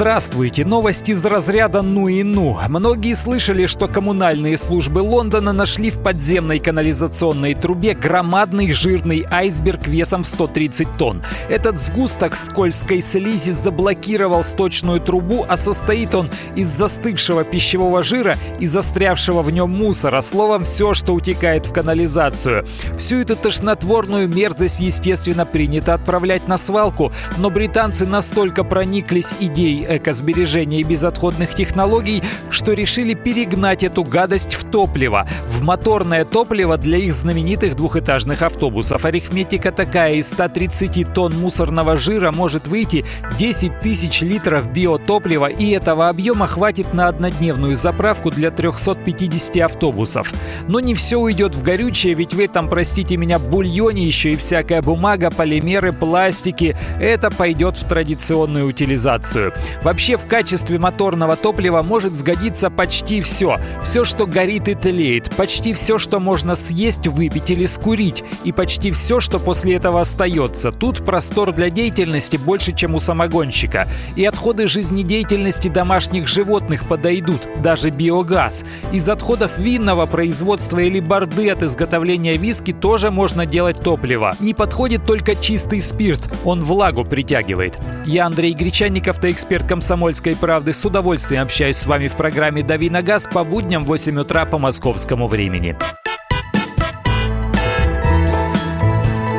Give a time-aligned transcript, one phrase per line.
[0.00, 0.64] Здравствуйте!
[0.64, 2.56] Новости из разряда «ну и ну».
[2.68, 10.22] Многие слышали, что коммунальные службы Лондона нашли в подземной канализационной трубе громадный жирный айсберг весом
[10.24, 11.22] в 130 тонн.
[11.50, 18.66] Этот сгусток скользкой слизи заблокировал сточную трубу, а состоит он из застывшего пищевого жира и
[18.66, 20.22] застрявшего в нем мусора.
[20.22, 22.66] Словом, все, что утекает в канализацию.
[22.96, 30.80] Всю эту тошнотворную мерзость, естественно, принято отправлять на свалку, но британцы настолько прониклись идеей экосбережения
[30.80, 37.14] и безотходных технологий, что решили перегнать эту гадость в топливо, в моторное топливо для их
[37.14, 39.04] знаменитых двухэтажных автобусов.
[39.04, 43.04] Арифметика такая, из 130 тонн мусорного жира может выйти
[43.38, 50.32] 10 тысяч литров биотоплива, и этого объема хватит на однодневную заправку для 350 автобусов.
[50.68, 54.82] Но не все уйдет в горючее, ведь в этом, простите меня, бульоне еще и всякая
[54.82, 56.76] бумага, полимеры, пластики.
[57.00, 59.52] Это пойдет в традиционную утилизацию.
[59.82, 63.56] Вообще в качестве моторного топлива может сгодиться почти все.
[63.82, 65.34] Все, что горит и тлеет.
[65.36, 68.22] Почти все, что можно съесть, выпить или скурить.
[68.44, 70.70] И почти все, что после этого остается.
[70.70, 73.88] Тут простор для деятельности больше, чем у самогонщика.
[74.16, 77.40] И отходы жизнедеятельности домашних животных подойдут.
[77.62, 78.64] Даже биогаз.
[78.92, 84.36] Из отходов винного производства или борды от изготовления виски тоже можно делать топливо.
[84.40, 86.20] Не подходит только чистый спирт.
[86.44, 87.78] Он влагу притягивает.
[88.04, 90.72] Я Андрей Гречанников, ты эксперт «Комсомольской правды».
[90.72, 94.44] С удовольствием общаюсь с вами в программе «Дави на газ» по будням в 8 утра
[94.44, 95.76] по московскому времени.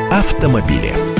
[0.09, 1.10] Автомобили.